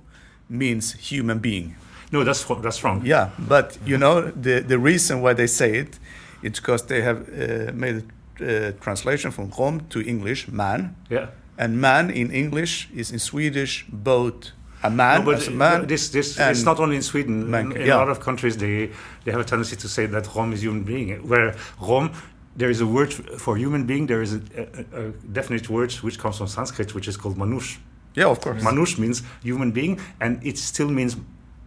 means 0.47 1.13
human 1.13 1.41
being. 1.41 1.77
No, 2.11 2.25
that's 2.25 2.63
that's 2.63 2.83
wrong. 2.83 3.07
Yeah, 3.07 3.29
but 3.49 3.79
you 3.87 3.99
know 3.99 4.23
the 4.43 4.63
the 4.63 4.77
reason 4.77 5.23
why 5.23 5.35
they 5.35 5.49
say 5.49 5.81
it, 5.81 6.01
it's 6.43 6.61
because 6.61 6.87
they 6.87 7.03
have 7.03 7.19
uh, 7.29 7.73
made 7.75 8.03
a 8.41 8.69
uh, 8.69 8.73
translation 8.81 9.31
from 9.31 9.51
rom 9.59 9.81
to 9.89 10.01
English 10.01 10.49
man, 10.49 10.95
Yeah. 11.11 11.27
and 11.59 11.81
man 11.81 12.11
in 12.11 12.31
English 12.31 12.89
is 12.95 13.11
in 13.11 13.19
Swedish 13.19 13.85
both 13.89 14.53
a 14.85 14.91
man 14.91 15.21
No, 15.21 15.25
but 15.27 15.37
as 15.37 15.49
a 15.49 15.51
man. 15.51 15.87
this 15.87 16.11
this 16.11 16.39
and- 16.39 16.51
it's 16.51 16.65
not 16.65 16.79
only 16.81 16.97
in 16.97 17.03
Sweden. 17.03 17.51
Man- 17.51 17.73
in, 17.73 17.81
in 17.83 17.87
yeah. 17.87 17.97
a 17.97 18.01
lot 18.05 18.09
of 18.09 18.19
countries, 18.19 18.57
they 18.57 18.91
they 19.25 19.31
have 19.33 19.41
a 19.41 19.45
tendency 19.45 19.77
to 19.77 19.89
say 19.89 20.07
that 20.07 20.27
Rom 20.35 20.53
is 20.53 20.61
human 20.63 20.83
being. 20.85 21.09
Where 21.29 21.55
Rom, 21.81 22.11
there 22.59 22.71
is 22.71 22.81
a 22.81 22.87
word 22.87 23.13
for 23.39 23.57
human 23.57 23.85
being. 23.87 24.09
There 24.09 24.23
is 24.23 24.33
a, 24.35 24.41
a, 24.63 25.01
a 25.01 25.11
definite 25.33 25.69
word 25.71 25.93
which 26.03 26.19
comes 26.19 26.37
from 26.39 26.49
Sanskrit, 26.49 26.95
which 26.95 27.07
is 27.09 27.17
called 27.17 27.37
manush. 27.39 27.79
Yeah, 28.17 28.31
of 28.31 28.41
course. 28.41 28.63
Manush 28.65 28.99
means 28.99 29.23
human 29.45 29.71
being, 29.73 30.01
and 30.21 30.39
it 30.45 30.59
still 30.59 30.89
means 30.91 31.17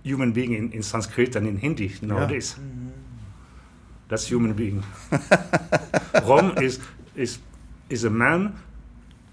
human 0.03 0.31
being 0.33 0.51
in, 0.53 0.71
in 0.73 0.83
Sanskrit 0.83 1.35
and 1.35 1.47
in 1.47 1.57
Hindi 1.57 1.91
nowadays. 2.01 2.55
That's 4.09 4.31
human 4.31 4.55
being. 4.55 4.83
Rom 6.27 6.57
is 6.61 6.79
is 7.15 7.39
is 7.89 8.03
a 8.05 8.09
man 8.09 8.59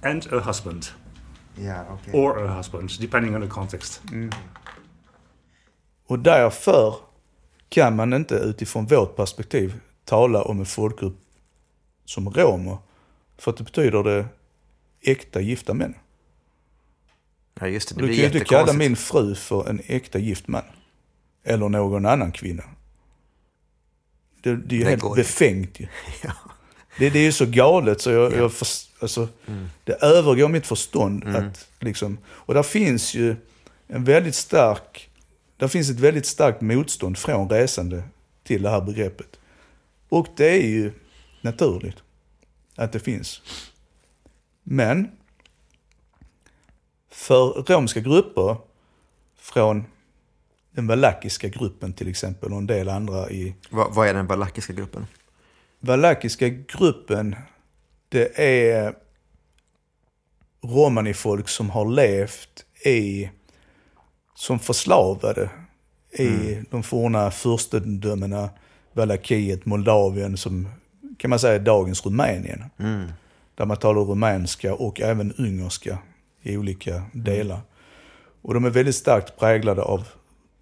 and 0.02 0.32
a 0.32 0.40
husband, 0.40 0.86
or 2.12 2.44
a 2.44 2.56
husband, 2.56 2.90
depending 3.00 3.34
on 3.34 3.40
the 3.40 3.48
context. 3.48 4.02
Och 6.06 6.18
därför 6.18 6.94
kan 7.68 7.96
man 7.96 8.12
inte 8.12 8.34
utifrån 8.34 8.86
vårt 8.86 9.16
perspektiv 9.16 9.80
tala 10.04 10.42
om 10.42 10.58
en 10.58 10.66
folkgrupp 10.66 11.16
som 12.04 12.30
romer. 12.30 12.78
För 13.38 13.50
att 13.50 13.56
det 13.56 13.64
betyder 13.64 14.02
det 14.02 14.26
äkta 15.00 15.40
gifta 15.40 15.74
män. 15.74 15.94
Ja, 17.60 17.66
just 17.66 17.88
det. 17.88 17.94
Det 17.94 18.00
Du 18.00 18.06
kan 18.08 18.16
ju 18.16 18.24
inte 18.24 18.44
kalla 18.44 18.72
min 18.72 18.96
fru 18.96 19.34
för 19.34 19.68
en 19.68 19.80
äkta 19.86 20.18
gift 20.18 20.48
man. 20.48 20.62
Eller 21.44 21.68
någon 21.68 22.06
annan 22.06 22.32
kvinna. 22.32 22.62
Det, 24.42 24.56
det 24.56 24.74
är 24.74 24.78
ju 24.78 24.84
Det 24.84 24.90
helt 24.90 25.14
befängt 25.16 25.80
ju. 25.80 25.86
Det, 26.98 27.10
det 27.10 27.18
är 27.18 27.22
ju 27.22 27.32
så 27.32 27.46
galet 27.46 28.00
så 28.00 28.10
jag, 28.10 28.32
jag 28.32 28.52
förs- 28.52 28.88
alltså, 29.00 29.28
det 29.84 29.92
övergår 30.02 30.48
mitt 30.48 30.66
förstånd. 30.66 31.24
Att, 31.36 31.68
liksom, 31.80 32.18
och 32.26 32.54
där 32.54 32.62
finns 32.62 33.14
ju 33.14 33.36
en 33.86 34.04
väldigt 34.04 34.34
stark, 34.34 35.10
det 35.56 35.68
finns 35.68 35.90
ett 35.90 36.00
väldigt 36.00 36.26
starkt 36.26 36.60
motstånd 36.60 37.18
från 37.18 37.48
resande 37.48 38.02
till 38.44 38.62
det 38.62 38.70
här 38.70 38.80
begreppet. 38.80 39.38
Och 40.08 40.26
det 40.36 40.48
är 40.50 40.68
ju 40.68 40.92
naturligt 41.40 41.96
att 42.76 42.92
det 42.92 43.00
finns. 43.00 43.42
Men 44.62 45.08
för 47.10 47.46
romska 47.72 48.00
grupper 48.00 48.56
från 49.38 49.84
den 50.72 50.86
valakiska 50.86 51.48
gruppen 51.48 51.92
till 51.92 52.08
exempel 52.08 52.52
och 52.52 52.58
en 52.58 52.66
del 52.66 52.88
andra 52.88 53.30
i 53.30 53.54
Va, 53.70 53.88
vad 53.90 54.08
är 54.08 54.14
den 54.14 54.26
valakiska 54.26 54.72
gruppen? 54.72 55.06
valakiska 55.80 56.48
gruppen, 56.48 57.36
det 58.08 58.38
är 58.38 58.94
romanifolk 60.64 61.48
som 61.48 61.70
har 61.70 61.88
levt 61.88 62.64
i, 62.84 63.30
som 64.34 64.58
förslavade 64.58 65.50
i 66.18 66.58
de 66.70 66.82
forna 66.82 67.30
furstendömena, 67.30 68.50
Valakiet, 68.92 69.66
Moldavien, 69.66 70.36
som 70.36 70.68
kan 71.18 71.30
man 71.30 71.38
säga 71.38 71.54
är 71.54 71.58
dagens 71.58 72.06
Rumänien. 72.06 72.64
Där 73.54 73.66
man 73.66 73.76
talar 73.76 74.00
rumänska 74.00 74.74
och 74.74 75.00
även 75.00 75.32
ungerska 75.32 75.98
i 76.42 76.56
olika 76.56 77.02
delar. 77.12 77.60
Och 78.42 78.54
de 78.54 78.64
är 78.64 78.70
väldigt 78.70 78.94
starkt 78.94 79.38
präglade 79.38 79.82
av 79.82 80.08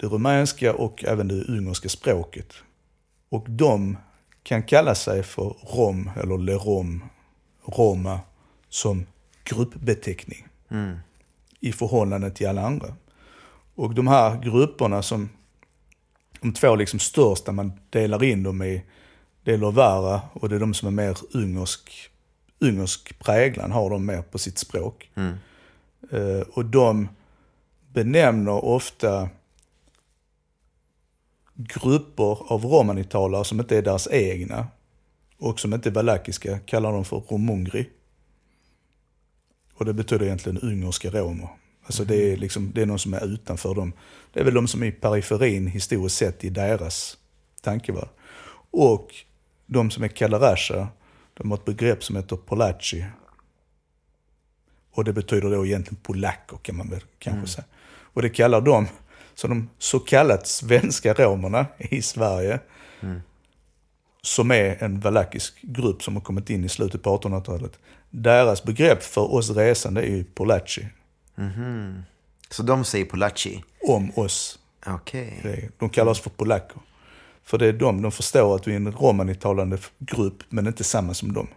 det 0.00 0.06
rumänska 0.06 0.74
och 0.74 1.04
även 1.04 1.28
det 1.28 1.44
ungerska 1.44 1.88
språket. 1.88 2.54
Och 3.28 3.50
de 3.50 3.96
kan 4.42 4.62
kalla 4.62 4.94
sig 4.94 5.22
för 5.22 5.56
rom 5.76 6.10
eller 6.16 6.38
le 6.38 6.54
rom, 6.54 7.04
roma, 7.64 8.20
som 8.68 9.06
gruppbeteckning 9.44 10.46
i 11.60 11.72
förhållande 11.72 12.30
till 12.30 12.48
alla 12.48 12.66
andra. 12.66 12.94
Och 13.74 13.94
de 13.94 14.08
här 14.08 14.42
grupperna 14.42 15.02
som, 15.02 15.28
de 16.40 16.52
två 16.52 16.74
liksom 16.76 16.98
största 16.98 17.52
man 17.52 17.72
delar 17.90 18.24
in 18.24 18.42
dem 18.42 18.62
i, 18.62 18.82
det 19.44 19.52
är 19.52 19.58
Lovara 19.58 20.20
och 20.32 20.48
det 20.48 20.56
är 20.56 20.60
de 20.60 20.74
som 20.74 20.88
är 20.88 21.06
mer 21.06 21.16
ungersk, 21.32 22.10
ungersk 22.58 23.18
präglan, 23.18 23.72
har 23.72 23.90
de 23.90 24.06
mer 24.06 24.22
på 24.22 24.38
sitt 24.38 24.58
språk. 24.58 25.10
Eh, 26.10 26.40
och 26.52 26.64
de 26.64 27.08
benämner 27.92 28.64
ofta 28.64 29.28
grupper 31.68 32.52
av 32.52 32.64
romanitalare 32.64 33.44
som 33.44 33.60
inte 33.60 33.76
är 33.76 33.82
deras 33.82 34.08
egna 34.10 34.66
och 35.38 35.60
som 35.60 35.74
inte 35.74 35.88
är 35.88 35.92
valakiska 35.92 36.58
kallar 36.58 36.92
de 36.92 37.04
för 37.04 37.16
romungri. 37.16 37.88
Och 39.74 39.84
det 39.84 39.92
betyder 39.92 40.26
egentligen 40.26 40.58
ungerska 40.58 41.10
romer. 41.10 41.48
Alltså 41.84 42.04
det 42.04 42.32
är, 42.32 42.36
liksom, 42.36 42.72
det 42.74 42.82
är 42.82 42.86
någon 42.86 42.98
som 42.98 43.14
är 43.14 43.24
utanför 43.24 43.74
dem. 43.74 43.92
Det 44.32 44.40
är 44.40 44.44
väl 44.44 44.54
de 44.54 44.68
som 44.68 44.82
är 44.82 44.86
i 44.86 44.92
periferin 44.92 45.66
historiskt 45.66 46.16
sett 46.16 46.44
i 46.44 46.50
deras 46.50 47.18
tankevärld. 47.62 48.08
Och 48.70 49.14
de 49.66 49.90
som 49.90 50.04
är 50.04 50.08
kalarasha, 50.08 50.88
de 51.34 51.50
har 51.50 51.58
ett 51.58 51.64
begrepp 51.64 52.04
som 52.04 52.16
heter 52.16 52.36
polachi. 52.36 53.04
Och 54.92 55.04
det 55.04 55.12
betyder 55.12 55.50
då 55.50 55.66
egentligen 55.66 56.02
polacker 56.02 56.56
kan 56.56 56.76
man 56.76 56.90
väl 56.90 57.02
kanske 57.18 57.46
säga. 57.46 57.64
Och 58.12 58.22
det 58.22 58.30
kallar 58.30 58.60
de, 58.60 58.86
så 59.40 59.48
de 59.48 59.68
så 59.78 59.98
kallat 59.98 60.46
svenska 60.46 61.14
romerna 61.14 61.66
i 61.78 62.02
Sverige, 62.02 62.60
som 64.22 64.50
är 64.50 64.82
en 64.84 65.00
valakisk 65.00 65.54
grupp 65.62 66.02
som 66.02 66.14
har 66.16 66.22
kommit 66.22 66.50
in 66.50 66.64
i 66.64 66.68
slutet 66.68 67.02
på 67.02 67.18
1800-talet. 67.18 67.78
Deras 68.10 68.62
begrepp 68.62 69.02
för 69.02 69.34
oss 69.34 69.50
resande 69.50 70.02
är 70.02 70.10
ju 70.16 70.24
polachi, 70.24 70.86
Så 72.50 72.62
de 72.62 72.84
säger 72.84 73.04
polachi? 73.04 73.64
om 73.88 74.12
oss. 74.18 74.58
Okej. 74.86 75.40
Är- 75.44 75.70
De 75.78 75.88
kallar 75.90 76.10
oss 76.12 76.20
för 76.20 76.30
polacker. 76.30 76.78
För 77.44 77.58
det 77.58 77.66
är 77.66 77.72
de, 77.72 78.02
de 78.02 78.12
förstår 78.12 78.56
att 78.56 78.66
vi 78.68 78.72
är 78.72 78.76
en 78.76 78.92
romanitalande 78.92 79.78
grupp, 79.98 80.42
men 80.48 80.66
inte 80.66 80.84
samma 80.84 81.14
som 81.14 81.32
dem. 81.32 81.48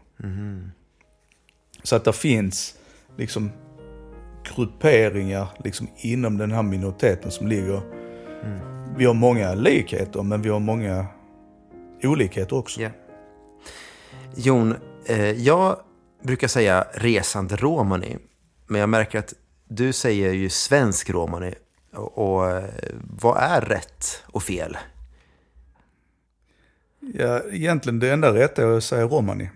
Så 1.84 1.96
att 1.96 2.04
det 2.06 2.14
finns 2.14 2.76
liksom 3.18 3.52
grupperingar 4.44 5.48
liksom 5.64 5.88
inom 5.96 6.38
den 6.38 6.52
här 6.52 6.64
minoriteten 6.64 7.32
som 7.32 7.48
ligger. 7.48 7.82
Vi 8.98 9.06
har 9.06 9.14
många 9.14 9.54
likheter, 9.54 10.24
men 10.24 10.42
vi 10.42 10.50
har 10.50 10.60
många 10.60 11.06
olikheter 12.04 12.56
också. 12.56 12.82
Ja. 12.82 12.90
Jon, 14.36 14.76
eh, 15.06 15.32
jag 15.32 15.80
brukar 16.24 16.48
säga 16.48 16.88
resande 16.94 17.56
romani. 17.56 18.18
Men 18.68 18.80
jag 18.80 18.90
märker 18.90 19.20
att 19.20 19.34
du 19.68 19.94
säger 19.94 20.34
ju 20.34 20.50
svensk 20.50 21.10
romani. 21.10 21.54
Och, 21.94 22.18
och 22.18 22.52
eh, 22.52 22.64
vad 23.20 23.38
är 23.38 23.62
rätt 23.62 24.24
och 24.26 24.44
fel? 24.44 24.78
Ja, 27.00 27.42
egentligen 27.52 28.00
det 28.00 28.12
enda 28.12 28.34
rätta 28.34 28.64
är 28.64 28.78
att 28.78 28.84
säga 28.84 29.06
romani. 29.06 29.50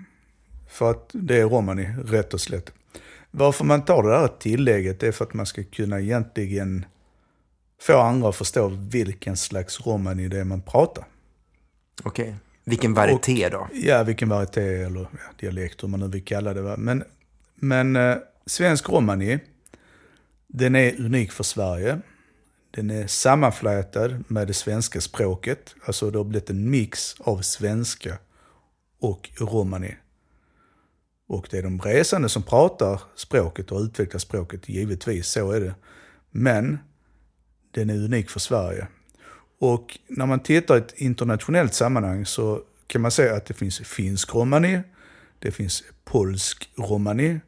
För 0.69 0.91
att 0.91 1.10
det 1.13 1.38
är 1.38 1.45
romani, 1.45 1.89
rätt 2.06 2.34
och 2.34 2.41
slätt. 2.41 2.71
Varför 3.38 3.65
man 3.65 3.86
tar 3.86 4.04
det 4.04 4.17
här 4.17 4.28
tillägget 4.28 5.04
är 5.04 5.12
för 5.12 5.26
att 5.26 5.34
man 5.34 5.45
ska 5.45 5.63
kunna 5.63 6.00
egentligen 6.00 6.86
få 7.82 7.97
andra 7.97 8.30
att 8.30 8.36
förstå 8.36 8.67
vilken 8.67 9.38
slags 9.38 9.88
romani 9.88 10.28
det 10.28 10.39
är 10.39 10.43
man 10.43 10.62
pratar. 10.62 11.06
Okej. 12.04 12.36
Vilken 12.63 12.93
varieté 12.93 13.50
då? 13.50 13.67
Ja, 13.73 14.04
vilken 14.04 14.30
varieté 14.30 14.84
eller 14.84 15.02
ja, 15.02 15.34
dialekt, 15.39 15.84
hur 15.84 15.88
man 15.88 16.00
nu 16.00 16.08
vill 16.08 16.26
kalla 16.26 16.54
det. 16.54 16.62
Va? 16.62 16.76
Men, 16.78 17.04
men 17.56 17.95
eh, 17.95 18.15
svensk 18.45 18.89
romani, 18.89 19.39
den 20.47 20.76
är 20.76 21.02
unik 21.02 21.32
för 21.32 21.43
Sverige. 21.43 22.00
Den 22.71 22.89
är 22.89 23.08
sammanflätad 23.08 24.23
med 24.28 24.47
det 24.47 24.54
svenska 24.54 25.02
språket. 25.02 25.76
Alltså 25.86 26.12
det 26.12 26.17
har 26.17 26.26
blivit 26.26 26.50
en 26.50 26.69
mix 26.69 27.15
av 27.19 27.41
svenska 27.41 28.17
och 29.00 29.30
romani. 29.38 29.95
Och 31.28 31.48
det 31.52 31.58
är 31.58 31.63
de 31.63 31.82
resande 31.82 32.30
som 32.30 32.44
pratar 32.44 33.02
språket 33.16 33.72
och 33.72 33.80
utvecklar 33.80 34.20
språket, 34.20 34.70
givetvis, 34.70 35.28
så 35.28 35.52
är 35.52 35.60
det. 35.62 35.76
Men 36.32 36.80
den 37.72 37.90
är 37.90 37.96
unik 37.96 38.30
för 38.30 38.40
Sverige. 38.40 38.88
Och 39.60 40.00
när 40.08 40.26
man 40.26 40.40
tittar 40.40 40.76
i 40.76 40.78
ett 40.78 40.94
internationellt 40.96 41.74
sammanhang 41.74 42.26
så 42.26 42.62
kan 42.88 43.02
man 43.02 43.12
säga 43.12 43.36
att 43.36 43.46
det 43.46 43.54
finns 43.54 43.80
finsk 43.80 44.36
romani, 44.36 44.80
det 45.40 45.52
finns 45.52 45.84
polsk 46.04 46.70
romani 46.76 47.40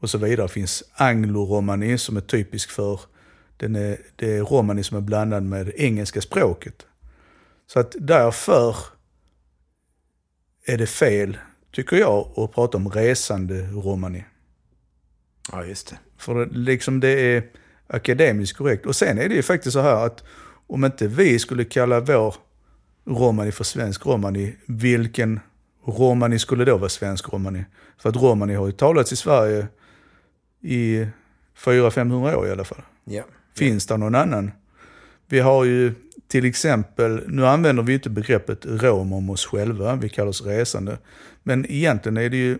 och 0.00 0.10
så 0.10 0.18
vidare. 0.18 0.46
Det 0.46 0.52
finns 0.52 0.84
anglo-romani 0.92 1.98
som 1.98 2.16
är 2.16 2.20
typisk 2.20 2.70
för 2.70 3.00
den 3.56 3.76
är, 3.76 3.98
det 4.16 4.36
är 4.36 4.42
romani 4.42 4.82
som 4.82 4.96
är 4.96 5.00
blandad 5.00 5.42
med 5.42 5.66
det 5.66 5.82
engelska 5.82 6.20
språket. 6.20 6.86
Så 7.66 7.80
att 7.80 7.96
därför 7.98 8.76
är 10.64 10.78
det 10.78 10.86
fel, 10.86 11.38
tycker 11.72 11.96
jag, 11.96 12.28
att 12.36 12.52
prata 12.52 12.76
om 12.76 12.88
resande 12.88 13.66
romani. 13.72 14.24
Ja, 15.52 15.64
just 15.64 15.88
det. 15.90 15.98
För 16.18 16.46
liksom 16.46 17.00
det 17.00 17.08
är 17.08 17.42
akademiskt 17.86 18.58
korrekt. 18.58 18.86
Och 18.86 18.96
sen 18.96 19.18
är 19.18 19.28
det 19.28 19.34
ju 19.34 19.42
faktiskt 19.42 19.72
så 19.72 19.80
här 19.80 20.06
att 20.06 20.24
om 20.66 20.84
inte 20.84 21.06
vi 21.06 21.38
skulle 21.38 21.64
kalla 21.64 22.00
vår 22.00 22.34
romani 23.04 23.52
för 23.52 23.64
svensk 23.64 24.06
romani, 24.06 24.56
vilken 24.66 25.40
romani 25.84 26.38
skulle 26.38 26.64
då 26.64 26.76
vara 26.76 26.88
svensk 26.88 27.32
romani? 27.32 27.64
För 27.98 28.08
att 28.08 28.16
romani 28.16 28.54
har 28.54 28.66
ju 28.66 28.72
talats 28.72 29.12
i 29.12 29.16
Sverige 29.16 29.66
i 30.60 31.06
400-500 31.56 32.34
år 32.34 32.46
i 32.46 32.50
alla 32.50 32.64
fall. 32.64 32.82
Ja. 33.04 33.22
Finns 33.56 33.86
det 33.86 33.96
någon 33.96 34.14
annan? 34.14 34.50
Vi 35.26 35.40
har 35.40 35.64
ju 35.64 35.94
till 36.28 36.44
exempel, 36.44 37.24
nu 37.28 37.46
använder 37.46 37.82
vi 37.82 37.94
inte 37.94 38.10
begreppet 38.10 38.66
rom 38.66 39.12
om 39.12 39.30
oss 39.30 39.46
själva, 39.46 39.96
vi 39.96 40.08
kallar 40.08 40.28
oss 40.28 40.42
resande. 40.42 40.98
Men 41.48 41.66
egentligen 41.70 42.16
är 42.16 42.30
det 42.30 42.36
ju 42.36 42.58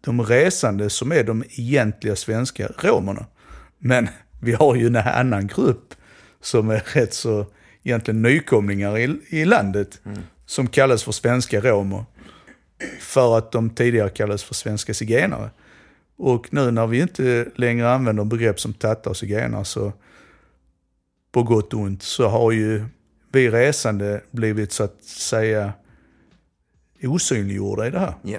de 0.00 0.22
resande 0.22 0.90
som 0.90 1.12
är 1.12 1.24
de 1.24 1.44
egentliga 1.50 2.16
svenska 2.16 2.68
romerna. 2.78 3.26
Men 3.78 4.08
vi 4.40 4.52
har 4.52 4.74
ju 4.74 4.86
en 4.86 4.96
annan 4.96 5.46
grupp 5.46 5.94
som 6.40 6.70
är 6.70 6.82
rätt 6.94 7.14
så 7.14 7.46
egentligen 7.82 8.22
nykomlingar 8.22 8.98
i, 8.98 9.20
i 9.28 9.44
landet. 9.44 10.00
Som 10.46 10.66
kallas 10.66 11.02
för 11.02 11.12
svenska 11.12 11.60
romer. 11.60 12.04
För 13.00 13.38
att 13.38 13.52
de 13.52 13.70
tidigare 13.70 14.10
kallades 14.10 14.44
för 14.44 14.54
svenska 14.54 14.94
zigenare. 14.94 15.50
Och 16.16 16.54
nu 16.54 16.70
när 16.70 16.86
vi 16.86 17.00
inte 17.00 17.48
längre 17.54 17.90
använder 17.90 18.24
begrepp 18.24 18.60
som 18.60 18.74
tattar 18.74 19.10
och 19.10 19.16
zigenare 19.16 19.64
så 19.64 19.92
på 21.32 21.42
gott 21.42 21.74
och 21.74 21.80
ont 21.80 22.02
så 22.02 22.28
har 22.28 22.52
ju 22.52 22.84
vi 23.32 23.50
resande 23.50 24.20
blivit 24.30 24.72
så 24.72 24.84
att 24.84 25.04
säga 25.04 25.72
osynliggjorda 27.02 27.86
i 27.86 27.90
det 27.90 27.98
här. 27.98 28.14
Ja. 28.22 28.38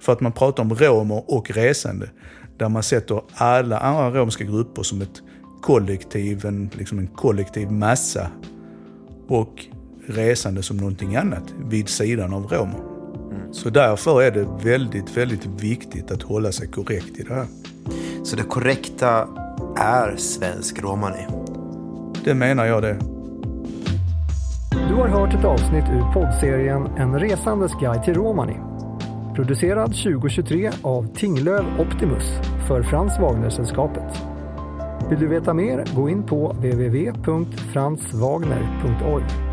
För 0.00 0.12
att 0.12 0.20
man 0.20 0.32
pratar 0.32 0.62
om 0.62 0.74
romer 0.74 1.24
och 1.26 1.50
resande. 1.50 2.10
Där 2.56 2.68
man 2.68 2.82
sätter 2.82 3.22
alla 3.34 3.78
andra 3.78 4.20
romska 4.20 4.44
grupper 4.44 4.82
som 4.82 5.02
ett 5.02 5.22
kollektiv, 5.62 6.46
en, 6.46 6.70
liksom 6.74 6.98
en 6.98 7.06
kollektiv 7.06 7.70
massa. 7.70 8.30
Och 9.28 9.66
resande 10.06 10.62
som 10.62 10.76
någonting 10.76 11.16
annat 11.16 11.54
vid 11.68 11.88
sidan 11.88 12.34
av 12.34 12.46
romer. 12.46 12.80
Så 13.52 13.70
därför 13.70 14.22
är 14.22 14.30
det 14.30 14.48
väldigt, 14.62 15.16
väldigt 15.16 15.46
viktigt 15.46 16.10
att 16.10 16.22
hålla 16.22 16.52
sig 16.52 16.68
korrekt 16.68 17.18
i 17.18 17.22
det 17.22 17.34
här. 17.34 17.46
Så 18.24 18.36
det 18.36 18.42
korrekta 18.42 19.28
är 19.76 20.16
svensk 20.16 20.82
romani? 20.82 21.26
Det 22.24 22.34
menar 22.34 22.66
jag 22.66 22.82
det. 22.82 23.19
Du 24.90 24.96
har 24.96 25.08
hört 25.08 25.34
ett 25.34 25.44
avsnitt 25.44 25.84
ur 25.92 26.12
poddserien 26.12 26.86
En 26.86 27.20
resandes 27.20 27.72
guide 27.80 28.04
till 28.04 28.14
Romani. 28.14 28.56
Producerad 29.34 29.86
2023 29.86 30.70
av 30.82 31.14
Tinglöv 31.14 31.64
Optimus 31.80 32.24
för 32.68 32.82
Frans 32.82 33.18
Wagner-sällskapet. 33.18 34.22
Vill 35.10 35.20
du 35.20 35.26
veta 35.26 35.54
mer, 35.54 35.84
gå 35.96 36.08
in 36.08 36.22
på 36.22 36.52
www.franswagner.org. 36.52 39.49